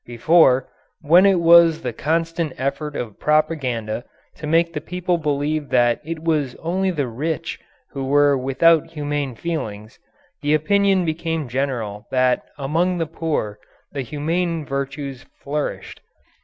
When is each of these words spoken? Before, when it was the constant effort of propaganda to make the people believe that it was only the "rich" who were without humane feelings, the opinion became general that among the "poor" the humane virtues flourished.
Before, 0.07 0.67
when 1.01 1.27
it 1.27 1.39
was 1.39 1.83
the 1.83 1.93
constant 1.93 2.53
effort 2.57 2.95
of 2.95 3.19
propaganda 3.19 4.03
to 4.37 4.47
make 4.47 4.73
the 4.73 4.81
people 4.81 5.19
believe 5.19 5.69
that 5.69 6.01
it 6.03 6.23
was 6.23 6.55
only 6.55 6.89
the 6.89 7.05
"rich" 7.05 7.59
who 7.91 8.05
were 8.05 8.35
without 8.35 8.87
humane 8.93 9.35
feelings, 9.35 9.99
the 10.41 10.55
opinion 10.55 11.05
became 11.05 11.47
general 11.47 12.07
that 12.09 12.41
among 12.57 12.97
the 12.97 13.05
"poor" 13.05 13.59
the 13.91 14.01
humane 14.01 14.65
virtues 14.65 15.21
flourished. 15.37 16.01